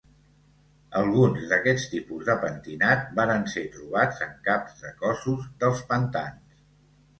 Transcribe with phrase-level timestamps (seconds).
[1.01, 6.61] Alguns d'aquests tipus de pentinat varen ser trobats en caps de cossos dels pantans.